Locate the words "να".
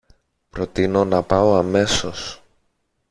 1.05-1.23